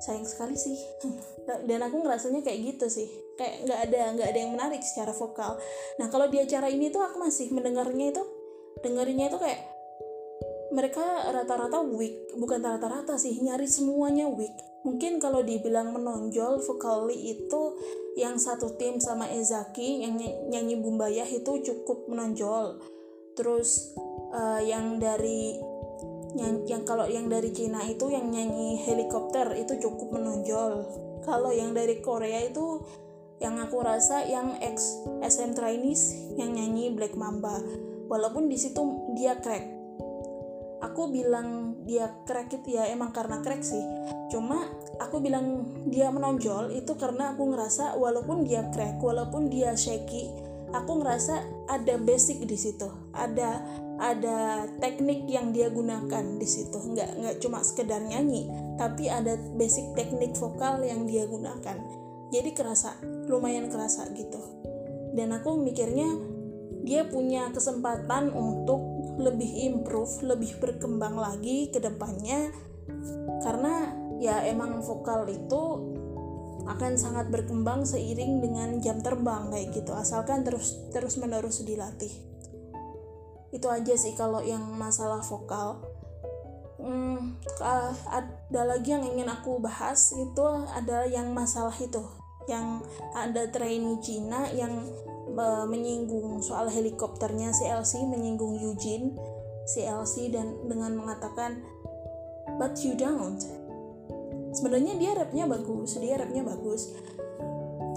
sayang 0.02 0.26
sekali 0.28 0.56
sih. 0.58 0.76
Dan 1.68 1.80
aku 1.84 2.02
ngerasanya 2.02 2.42
kayak 2.42 2.76
gitu 2.76 2.86
sih. 2.90 3.08
Kayak 3.36 3.68
nggak 3.68 3.80
ada 3.90 4.00
nggak 4.16 4.28
ada 4.32 4.38
yang 4.38 4.52
menarik 4.52 4.82
secara 4.82 5.12
vokal. 5.12 5.56
Nah 6.00 6.06
kalau 6.12 6.26
di 6.28 6.40
acara 6.40 6.68
ini 6.68 6.90
tuh 6.92 7.04
aku 7.04 7.20
masih 7.20 7.52
mendengarnya 7.52 8.12
itu 8.12 8.22
dengerinnya 8.84 9.32
itu 9.32 9.38
kayak 9.40 9.60
mereka 10.74 11.30
rata-rata 11.32 11.80
weak. 11.84 12.34
Bukan 12.36 12.60
rata-rata 12.60 13.16
sih 13.16 13.38
nyari 13.40 13.64
semuanya 13.70 14.28
weak. 14.28 14.52
Mungkin 14.86 15.18
kalau 15.18 15.42
dibilang 15.42 15.90
menonjol 15.90 16.62
vokali 16.62 17.34
itu 17.34 17.62
yang 18.14 18.38
satu 18.38 18.78
tim 18.78 19.02
sama 19.02 19.26
Ezaki 19.26 20.06
yang 20.06 20.14
nyanyi 20.46 20.78
Bumbayah 20.78 21.26
itu 21.26 21.58
cukup 21.62 22.06
menonjol. 22.06 22.78
Terus 23.34 23.92
uh, 24.30 24.62
yang 24.62 25.02
dari 25.02 25.58
yang, 26.36 26.62
yang 26.68 26.82
kalau 26.84 27.08
yang 27.08 27.26
dari 27.32 27.50
Cina 27.50 27.80
itu 27.88 28.12
yang 28.12 28.28
nyanyi 28.28 28.80
helikopter 28.84 29.56
itu 29.56 29.80
cukup 29.80 30.20
menonjol. 30.20 30.84
Kalau 31.24 31.50
yang 31.50 31.72
dari 31.72 31.98
Korea 32.04 32.46
itu 32.46 32.84
yang 33.40 33.60
aku 33.60 33.84
rasa 33.84 34.24
yang 34.24 34.56
ex 34.64 35.00
SM 35.20 35.52
trainees 35.52 36.32
yang 36.36 36.52
nyanyi 36.52 36.92
Black 36.92 37.16
Mamba. 37.16 37.60
Walaupun 38.06 38.46
di 38.46 38.56
situ 38.60 38.80
dia 39.18 39.36
crack. 39.40 39.64
Aku 40.84 41.08
bilang 41.10 41.80
dia 41.88 42.12
crack 42.28 42.52
itu 42.52 42.76
ya 42.76 42.86
emang 42.92 43.10
karena 43.10 43.40
crack 43.40 43.64
sih. 43.64 43.82
Cuma 44.30 44.68
aku 45.00 45.18
bilang 45.24 45.72
dia 45.88 46.12
menonjol 46.12 46.72
itu 46.76 46.94
karena 46.94 47.32
aku 47.34 47.48
ngerasa 47.50 47.96
walaupun 47.96 48.44
dia 48.44 48.68
crack 48.70 49.00
walaupun 49.00 49.48
dia 49.48 49.72
shaky 49.74 50.46
aku 50.72 51.02
ngerasa 51.02 51.44
ada 51.70 51.94
basic 52.00 52.44
di 52.44 52.58
situ. 52.58 52.88
Ada 53.14 53.62
ada 53.96 54.68
teknik 54.76 55.24
yang 55.24 55.56
dia 55.56 55.72
gunakan 55.72 56.36
di 56.36 56.48
situ. 56.48 56.76
Nggak 56.76 57.10
nggak 57.16 57.36
cuma 57.40 57.64
sekedar 57.64 58.00
nyanyi 58.04 58.48
tapi 58.76 59.08
ada 59.08 59.40
basic 59.56 59.96
teknik 59.96 60.36
vokal 60.36 60.84
yang 60.84 61.08
dia 61.08 61.24
gunakan. 61.24 61.80
Jadi 62.28 62.50
kerasa 62.52 63.00
lumayan 63.28 63.72
kerasa 63.72 64.08
gitu. 64.12 64.40
Dan 65.16 65.32
aku 65.32 65.56
mikirnya 65.56 66.06
dia 66.84 67.08
punya 67.08 67.50
kesempatan 67.50 68.30
untuk 68.36 68.78
lebih 69.16 69.48
improve, 69.72 70.22
lebih 70.22 70.60
berkembang 70.60 71.16
lagi 71.16 71.72
ke 71.72 71.80
depannya. 71.80 72.52
Karena 73.40 73.90
ya 74.20 74.44
emang 74.44 74.84
vokal 74.84 75.24
itu 75.32 75.62
akan 76.66 76.98
sangat 76.98 77.30
berkembang 77.30 77.86
seiring 77.86 78.42
dengan 78.42 78.68
jam 78.82 79.00
terbang 79.00 79.48
kayak 79.48 79.72
gitu. 79.72 79.96
Asalkan 79.96 80.44
terus 80.44 80.76
terus 80.92 81.16
menerus 81.16 81.64
dilatih 81.64 82.35
itu 83.56 83.66
aja 83.72 83.96
sih 83.96 84.12
kalau 84.12 84.44
yang 84.44 84.62
masalah 84.76 85.24
vokal. 85.24 85.80
Hmm, 86.76 87.40
ada 88.12 88.62
lagi 88.62 88.92
yang 88.92 89.02
ingin 89.02 89.26
aku 89.32 89.58
bahas 89.58 90.12
itu 90.12 90.44
ada 90.76 91.08
yang 91.08 91.32
masalah 91.32 91.72
itu 91.80 92.04
yang 92.46 92.84
ada 93.16 93.50
trainee 93.50 93.98
Cina 94.04 94.46
yang 94.54 94.86
menyinggung 95.66 96.40
soal 96.40 96.70
helikopternya 96.70 97.50
CLC 97.50 98.06
menyinggung 98.06 98.56
Eugene 98.56 99.12
CLC 99.66 100.30
dan 100.30 100.54
dengan 100.70 100.94
mengatakan 100.94 101.58
but 102.56 102.78
you 102.80 102.94
don't. 102.94 103.42
Sebenarnya 104.54 104.94
dia 104.96 105.12
rapnya 105.18 105.44
bagus 105.50 105.98
dia 105.98 106.16
rapnya 106.16 106.46
bagus. 106.46 106.94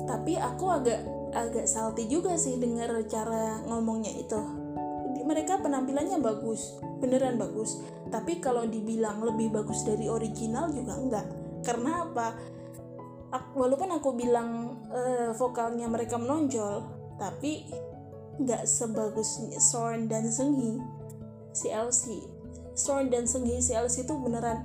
Tapi 0.09 0.35
aku 0.35 0.65
agak 0.65 0.99
agak 1.29 1.69
salty 1.69 2.09
juga 2.09 2.33
sih 2.41 2.57
dengar 2.57 2.89
cara 3.05 3.61
ngomongnya 3.69 4.17
itu 4.17 4.58
mereka 5.29 5.61
penampilannya 5.61 6.17
bagus 6.25 6.81
beneran 6.97 7.37
bagus. 7.37 7.77
Tapi 8.09 8.41
kalau 8.41 8.65
dibilang 8.65 9.21
lebih 9.21 9.53
bagus 9.53 9.85
dari 9.85 10.09
original 10.09 10.73
juga 10.73 10.93
enggak. 10.97 11.27
Karena 11.61 12.09
apa? 12.09 12.27
Walaupun 13.53 13.93
aku 13.93 14.17
bilang 14.17 14.81
uh, 14.89 15.29
vokalnya 15.37 15.85
mereka 15.85 16.17
menonjol 16.17 16.81
tapi 17.21 17.69
nggak 18.41 18.65
sebagus 18.65 19.37
Sorn 19.59 20.07
dan 20.09 20.25
Senghi 20.31 20.79
CLC 21.51 22.23
Sorn 22.73 23.11
dan 23.11 23.27
Senghi 23.27 23.59
CLC 23.59 24.07
itu 24.07 24.15
beneran 24.15 24.63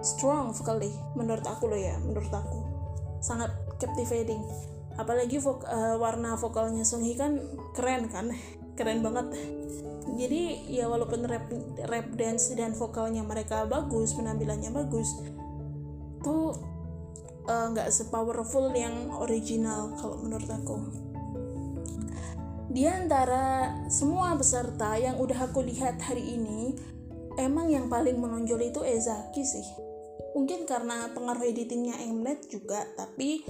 strong 0.00 0.54
sekali 0.54 0.88
menurut 1.18 1.44
aku 1.44 1.68
loh 1.68 1.76
ya 1.76 2.00
menurut 2.00 2.32
aku. 2.32 2.64
Sangat 3.20 3.52
captivating. 3.76 4.40
Apalagi 4.96 5.36
vok 5.36 5.68
uh, 5.68 6.00
warna 6.00 6.40
vokalnya 6.40 6.88
Senghi 6.88 7.18
kan 7.20 7.36
keren 7.76 8.08
kan? 8.08 8.32
Keren 8.76 9.00
banget 9.00 9.32
jadi 10.16 10.66
ya 10.66 10.84
walaupun 10.88 11.28
rap 11.28 11.46
rap 11.86 12.08
dance 12.16 12.50
dan 12.56 12.72
vokalnya 12.72 13.22
mereka 13.22 13.68
bagus 13.68 14.16
penampilannya 14.16 14.72
bagus 14.72 15.12
tuh 16.24 16.56
eh, 17.46 17.66
nggak 17.70 17.88
uh, 17.88 17.94
sepowerful 17.94 18.72
yang 18.74 19.12
original 19.14 19.94
kalau 20.00 20.18
menurut 20.24 20.48
aku 20.50 21.06
di 22.76 22.84
antara 22.84 23.72
semua 23.88 24.36
peserta 24.36 25.00
yang 25.00 25.16
udah 25.16 25.48
aku 25.48 25.64
lihat 25.64 25.96
hari 25.96 26.36
ini, 26.36 26.76
emang 27.40 27.72
yang 27.72 27.88
paling 27.88 28.20
menonjol 28.20 28.60
itu 28.68 28.84
Ezaki 28.84 29.48
sih. 29.48 29.64
Mungkin 30.36 30.68
karena 30.68 31.08
pengaruh 31.16 31.48
editingnya 31.48 31.96
Mnet 32.04 32.52
juga, 32.52 32.84
tapi 32.92 33.40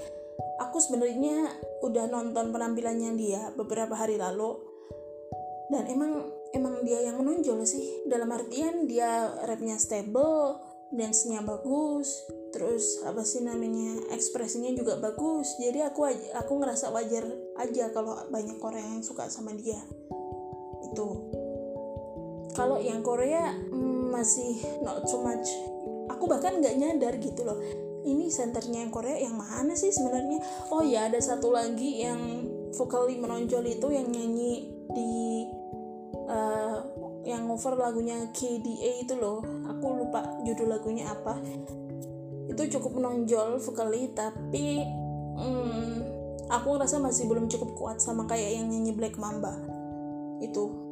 aku 0.62 0.78
sebenarnya 0.78 1.49
udah 1.82 2.06
nonton 2.06 2.54
penampilannya 2.54 3.18
dia 3.18 3.50
beberapa 3.58 3.99
hari 3.99 4.14
lalu 4.14 4.62
dan 5.75 5.90
emang 5.90 6.30
emang 6.56 6.82
dia 6.82 7.04
yang 7.04 7.20
menonjol 7.20 7.62
sih. 7.68 8.08
Dalam 8.08 8.32
artian 8.32 8.88
dia 8.88 9.36
rapnya 9.44 9.76
stable 9.76 10.56
dance-nya 10.94 11.42
bagus 11.42 12.22
terus 12.54 13.02
apa 13.02 13.26
sih 13.26 13.44
namanya 13.44 14.00
ekspresinya 14.16 14.72
juga 14.72 14.96
bagus. 14.96 15.60
Jadi 15.60 15.84
aku 15.84 16.08
aku 16.32 16.52
ngerasa 16.56 16.88
wajar 16.88 17.28
aja 17.60 17.92
kalau 17.92 18.16
banyak 18.32 18.56
orang 18.64 18.96
yang 18.96 19.02
suka 19.04 19.28
sama 19.28 19.52
dia. 19.52 19.76
Itu. 20.88 21.28
Kalau 22.56 22.80
yang 22.80 23.04
Korea 23.04 23.52
mm, 23.52 24.08
masih 24.08 24.56
not 24.80 25.04
so 25.04 25.20
much. 25.20 25.44
Aku 26.08 26.25
bahkan 26.25 26.56
nggak 26.56 26.80
nyadar 26.80 27.20
gitu 27.20 27.44
loh. 27.44 27.60
Ini 28.06 28.30
senternya 28.32 28.86
yang 28.86 28.94
Korea 28.94 29.18
yang 29.20 29.36
mana 29.36 29.76
sih 29.76 29.92
sebenarnya? 29.92 30.40
Oh 30.72 30.80
ya 30.80 31.10
ada 31.10 31.18
satu 31.20 31.52
lagi 31.52 32.00
yang 32.00 32.46
vokali 32.72 33.20
menonjol 33.20 33.66
itu 33.66 33.88
yang 33.92 34.08
nyanyi 34.08 34.70
di 34.94 35.44
uh, 36.26 36.78
yang 37.26 37.50
over 37.50 37.75
lagunya 37.75 38.30
KDA 38.30 39.02
itu 39.06 39.14
loh. 39.18 39.42
Aku 39.71 39.87
lupa 40.06 40.23
judul 40.47 40.71
lagunya 40.71 41.11
apa. 41.11 41.38
Itu 42.47 42.62
cukup 42.78 43.02
menonjol 43.02 43.59
sekali 43.59 44.14
tapi 44.14 44.83
hmm, 45.35 45.92
aku 46.50 46.66
ngerasa 46.78 47.02
masih 47.02 47.26
belum 47.26 47.50
cukup 47.50 47.75
kuat 47.75 47.99
sama 47.99 48.26
kayak 48.30 48.62
yang 48.62 48.71
nyanyi 48.71 48.95
Black 48.95 49.18
Mamba 49.18 49.54
itu. 50.38 50.87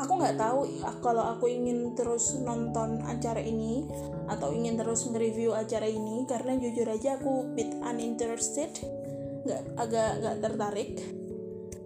Aku 0.00 0.16
nggak 0.16 0.40
tahu 0.40 0.80
kalau 1.04 1.28
aku 1.36 1.52
ingin 1.52 1.92
terus 1.92 2.32
nonton 2.40 3.04
acara 3.04 3.44
ini 3.44 3.84
atau 4.32 4.48
ingin 4.48 4.80
terus 4.80 5.04
nge-review 5.04 5.52
acara 5.52 5.84
ini 5.84 6.24
karena 6.24 6.56
jujur 6.56 6.88
aja 6.88 7.20
aku 7.20 7.52
bit 7.52 7.68
uninterested 7.84 8.72
nggak 9.44 9.62
agak 9.76 10.10
nggak 10.24 10.36
tertarik 10.40 11.19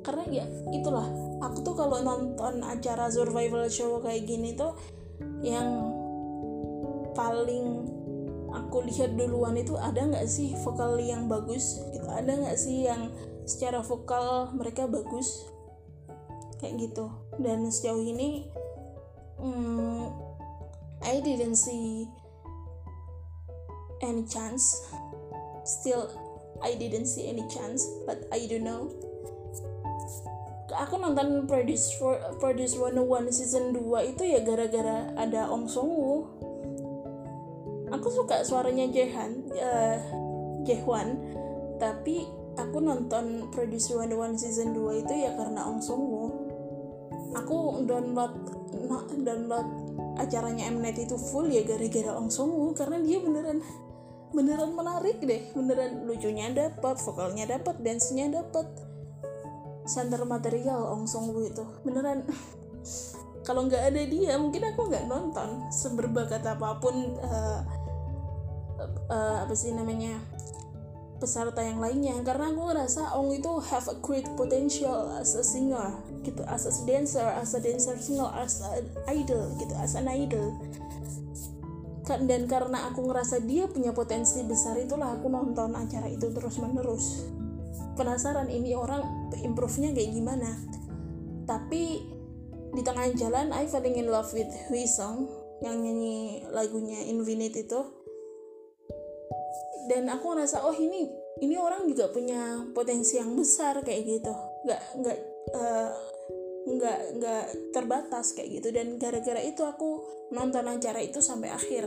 karena 0.05 0.25
ya 0.29 0.47
itulah. 0.71 1.09
Aku 1.41 1.65
tuh 1.65 1.73
kalau 1.73 2.05
nonton 2.05 2.61
acara 2.61 3.09
survival 3.09 3.67
show 3.73 3.99
kayak 4.05 4.29
gini 4.29 4.53
tuh 4.53 4.77
yang 5.41 5.93
paling 7.17 7.89
aku 8.53 8.85
lihat 8.85 9.17
duluan 9.17 9.57
itu 9.57 9.75
ada 9.81 10.05
nggak 10.05 10.29
sih 10.29 10.53
vokal 10.61 11.01
yang 11.01 11.27
bagus 11.27 11.81
gitu? 11.91 12.05
Ada 12.07 12.37
nggak 12.37 12.59
sih 12.61 12.85
yang 12.85 13.09
secara 13.49 13.81
vokal 13.81 14.53
mereka 14.53 14.85
bagus? 14.85 15.49
Kayak 16.61 16.93
gitu. 16.93 17.09
Dan 17.41 17.73
sejauh 17.73 18.05
ini 18.05 18.45
hmm, 19.41 20.13
I 21.01 21.25
didn't 21.25 21.57
see 21.57 22.13
any 24.05 24.29
chance. 24.29 24.85
Still 25.65 26.13
I 26.61 26.77
didn't 26.77 27.09
see 27.09 27.25
any 27.25 27.49
chance 27.49 27.89
but 28.05 28.29
I 28.29 28.45
don't 28.45 28.69
know 28.69 28.93
aku 30.75 30.99
nonton 30.99 31.47
Produce 31.47 31.95
for 31.97 32.19
Produce 32.43 32.75
101 32.76 33.31
season 33.31 33.71
2 33.73 34.11
itu 34.14 34.23
ya 34.26 34.40
gara-gara 34.43 35.11
ada 35.14 35.49
Ong 35.50 35.71
Song 35.71 35.90
Woo. 35.90 36.26
Aku 37.95 38.11
suka 38.11 38.43
suaranya 38.43 38.90
Jehan 38.90 39.47
uh, 39.54 39.99
Jehwan 40.66 41.23
tapi 41.78 42.26
aku 42.59 42.78
nonton 42.83 43.50
Produce 43.54 43.95
101 43.95 44.35
season 44.38 44.75
2 44.75 45.02
itu 45.07 45.14
ya 45.14 45.31
karena 45.38 45.66
Ong 45.66 45.81
Song 45.81 46.02
Woo. 46.02 46.31
Aku 47.35 47.83
download 47.87 48.35
download 49.26 49.66
acaranya 50.19 50.71
Mnet 50.71 51.02
itu 51.02 51.19
full 51.19 51.50
ya 51.50 51.62
gara-gara 51.62 52.14
Ong 52.19 52.31
Song 52.31 52.50
Woo 52.50 52.75
karena 52.75 52.99
dia 53.02 53.23
beneran 53.23 53.62
beneran 54.35 54.75
menarik 54.75 55.23
deh. 55.23 55.54
Beneran 55.54 56.07
lucunya 56.11 56.50
dapat 56.50 56.99
vokalnya 57.02 57.47
dapat 57.47 57.78
dance-nya 57.83 58.31
dapat 58.43 58.66
center 59.85 60.25
material 60.25 60.93
Ong 60.97 61.05
Song 61.05 61.31
Woo 61.31 61.45
itu. 61.45 61.64
Beneran. 61.85 62.25
Kalau 63.47 63.69
nggak 63.69 63.93
ada 63.93 64.03
dia 64.09 64.41
mungkin 64.41 64.64
aku 64.73 64.88
nggak 64.88 65.05
nonton 65.05 65.69
seberbakat 65.69 66.41
apa 66.49 66.81
pun 66.81 67.12
uh, 67.21 67.61
uh, 69.12 69.37
apa 69.45 69.53
sih 69.53 69.76
namanya 69.76 70.17
peserta 71.21 71.61
yang 71.61 71.76
lainnya. 71.76 72.17
Karena 72.25 72.49
aku 72.57 72.73
ngerasa 72.73 73.12
Ong 73.21 73.37
itu 73.37 73.53
have 73.69 73.85
a 73.93 73.97
great 74.00 74.25
potential 74.41 75.12
as 75.21 75.37
a 75.37 75.45
singer 75.45 76.00
gitu 76.25 76.41
as 76.49 76.64
a 76.64 76.73
dancer 76.88 77.29
as 77.37 77.53
a 77.53 77.61
dancer 77.61 78.00
singer 78.00 78.33
as 78.41 78.64
an 78.64 78.88
idol 79.12 79.53
gitu 79.61 79.75
as 79.76 79.93
an 79.93 80.09
idol. 80.09 80.57
Dan 82.05 82.49
karena 82.49 82.93
aku 82.93 83.09
ngerasa 83.09 83.45
dia 83.45 83.64
punya 83.64 83.93
potensi 83.93 84.41
besar 84.45 84.76
itulah 84.76 85.17
aku 85.21 85.29
nonton 85.29 85.73
acara 85.73 86.09
itu 86.09 86.29
terus 86.33 86.61
menerus 86.61 87.29
penasaran 87.95 88.51
ini 88.51 88.75
orang 88.75 89.31
improve-nya 89.39 89.95
kayak 89.95 90.11
gimana. 90.13 90.51
Tapi 91.45 91.83
di 92.75 92.83
tengah 92.83 93.07
jalan 93.15 93.55
I 93.55 93.71
falling 93.71 93.97
in 93.99 94.11
love 94.11 94.31
with 94.35 94.51
Hui 94.67 94.85
Song 94.85 95.31
yang 95.63 95.79
nyanyi 95.81 96.43
lagunya 96.51 97.07
Infinite 97.07 97.55
itu. 97.55 97.81
Dan 99.87 100.11
aku 100.11 100.35
ngerasa 100.35 100.65
oh 100.65 100.75
ini 100.75 101.07
ini 101.45 101.55
orang 101.61 101.87
juga 101.87 102.11
punya 102.11 102.67
potensi 102.75 103.21
yang 103.21 103.37
besar 103.39 103.79
kayak 103.87 104.03
gitu. 104.03 104.35
Nggak 104.67 104.83
nggak 104.99 105.19
uh, 105.55 105.91
nggak 107.15 107.45
terbatas 107.71 108.35
kayak 108.35 108.61
gitu. 108.61 108.69
Dan 108.75 108.99
gara-gara 108.99 109.39
itu 109.45 109.63
aku 109.63 110.03
nonton 110.35 110.67
acara 110.67 110.99
itu 110.99 111.23
sampai 111.23 111.53
akhir. 111.55 111.87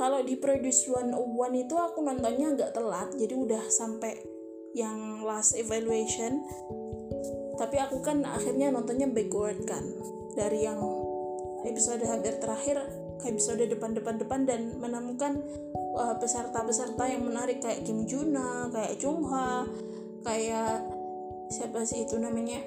Kalau 0.00 0.24
di 0.24 0.40
Produce 0.40 0.88
One 0.88 1.12
One 1.12 1.68
itu 1.68 1.76
aku 1.76 2.00
nontonnya 2.00 2.56
agak 2.56 2.72
telat 2.72 3.12
jadi 3.20 3.36
udah 3.36 3.68
sampai 3.68 4.39
yang 4.76 5.26
last 5.26 5.58
evaluation 5.58 6.42
tapi 7.60 7.76
aku 7.76 8.00
kan 8.00 8.24
akhirnya 8.24 8.72
nontonnya 8.72 9.10
backward 9.10 9.60
kan 9.68 9.84
dari 10.32 10.64
yang 10.64 10.80
episode 11.68 12.00
hampir 12.08 12.40
terakhir 12.40 12.80
ke 13.20 13.28
episode 13.28 13.60
depan-depan-depan 13.60 14.48
dan 14.48 14.80
menemukan 14.80 15.44
uh, 15.92 16.16
peserta-peserta 16.16 17.04
yang 17.04 17.28
menarik 17.28 17.60
kayak 17.60 17.84
Kim 17.84 18.08
Juna, 18.08 18.72
kayak 18.72 18.96
Chung 18.96 19.28
Ha, 19.28 19.68
kayak 20.24 20.88
siapa 21.52 21.84
sih 21.84 22.08
itu 22.08 22.16
namanya 22.16 22.64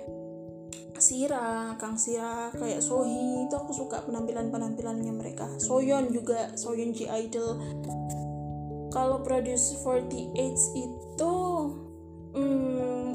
Sira, 1.02 1.74
Kang 1.82 1.98
Sira, 1.98 2.54
kayak 2.54 2.80
Sohi 2.80 3.50
itu 3.50 3.56
aku 3.58 3.74
suka 3.76 4.06
penampilan-penampilannya 4.08 5.12
mereka. 5.12 5.50
Soyeon 5.60 6.14
juga, 6.14 6.54
Soyeon 6.56 6.96
Ji 6.96 7.10
Idol. 7.10 7.60
Kalau 8.94 9.26
Produce 9.26 9.74
48 9.82 10.38
itu 10.78 11.34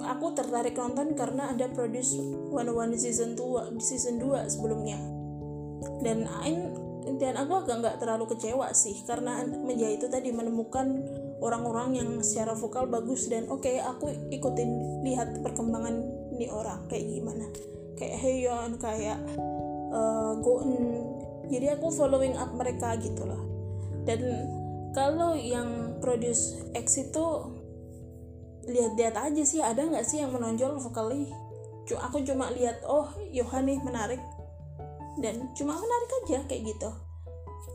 aku 0.08 0.32
tertarik 0.32 0.74
nonton 0.74 1.12
karena 1.12 1.52
ada 1.52 1.68
Produce 1.68 2.16
101 2.16 2.96
season 2.96 3.36
2 3.36 3.76
season 3.78 4.16
2 4.16 4.48
sebelumnya. 4.48 4.98
Dan 6.00 6.24
dan 7.18 7.34
aku 7.40 7.64
agak 7.64 7.76
nggak 7.80 7.96
terlalu 8.04 8.24
kecewa 8.36 8.68
sih 8.76 8.94
karena 9.08 9.40
media 9.46 9.88
itu 9.88 10.06
tadi 10.12 10.28
menemukan 10.28 11.02
orang-orang 11.40 11.96
yang 11.96 12.10
secara 12.20 12.52
vokal 12.52 12.84
bagus 12.90 13.32
dan 13.32 13.48
oke 13.48 13.64
okay, 13.64 13.80
aku 13.80 14.12
ikutin 14.28 15.02
lihat 15.06 15.40
perkembangan 15.40 16.04
ini 16.36 16.46
orang 16.52 16.86
kayak 16.86 17.06
gimana. 17.08 17.46
Kayak 17.98 18.16
Heyeon 18.22 18.70
kayak 18.78 19.18
uh, 19.90 20.38
Goen 20.38 20.72
jadi 21.48 21.80
aku 21.80 21.88
following 21.90 22.36
up 22.36 22.52
mereka 22.54 22.94
gitu 23.00 23.24
loh. 23.24 23.42
Dan 24.04 24.20
kalau 24.92 25.36
yang 25.36 26.00
produce 26.00 26.56
X 26.76 27.00
itu 27.00 27.24
lihat-lihat 28.68 29.16
aja 29.16 29.42
sih 29.42 29.64
ada 29.64 29.80
nggak 29.80 30.04
sih 30.04 30.20
yang 30.20 30.30
menonjol 30.30 30.76
vokalnya 30.76 31.32
aku 31.96 32.20
cuma 32.20 32.52
lihat 32.52 32.84
oh 32.84 33.08
Yohan 33.32 33.64
nih 33.64 33.80
menarik 33.80 34.20
dan 35.16 35.48
cuma 35.56 35.72
menarik 35.72 36.10
aja 36.24 36.44
kayak 36.44 36.76
gitu 36.76 36.90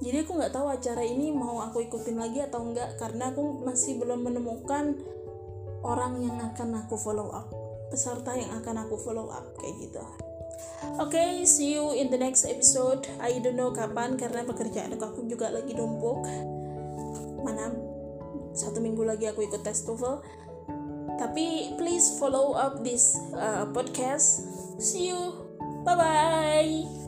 jadi 0.03 0.21
aku 0.21 0.37
nggak 0.37 0.53
tahu 0.53 0.67
acara 0.69 1.01
ini 1.01 1.33
mau 1.33 1.63
aku 1.63 1.85
ikutin 1.87 2.19
lagi 2.19 2.43
atau 2.43 2.61
enggak 2.61 2.99
karena 3.01 3.31
aku 3.31 3.63
masih 3.65 3.97
belum 3.97 4.21
menemukan 4.21 4.99
orang 5.81 6.21
yang 6.21 6.37
akan 6.39 6.85
aku 6.85 6.95
follow 6.99 7.33
up 7.33 7.49
peserta 7.89 8.37
yang 8.37 8.51
akan 8.57 8.85
aku 8.85 8.95
follow 9.01 9.29
up 9.33 9.45
kayak 9.57 9.89
gitu 9.89 10.03
Oke, 10.99 11.15
okay, 11.15 11.31
see 11.47 11.79
you 11.79 11.95
in 11.95 12.11
the 12.11 12.19
next 12.19 12.43
episode. 12.43 13.07
I 13.23 13.39
don't 13.39 13.55
know 13.55 13.71
kapan 13.71 14.19
karena 14.19 14.43
pekerjaan 14.43 14.93
aku 14.99 15.25
juga 15.31 15.47
lagi 15.47 15.71
numpuk. 15.73 16.27
Mana 17.39 17.71
satu 18.51 18.83
minggu 18.83 19.01
lagi 19.01 19.31
aku 19.31 19.47
ikut 19.47 19.63
tes 19.63 19.79
TOEFL. 19.87 20.19
Tapi 21.19 21.75
please 21.77 22.17
follow 22.17 22.53
up 22.57 22.83
this 22.83 23.17
uh, 23.37 23.69
podcast. 23.71 24.45
See 24.81 25.13
you. 25.13 25.33
Bye 25.83 25.95
bye. 25.95 27.02